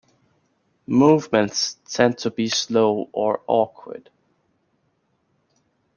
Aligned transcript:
Movements 0.87 1.75
tend 1.87 2.17
to 2.17 2.31
be 2.31 2.47
slow 2.49 3.07
or 3.11 3.41
awkward. 3.45 4.09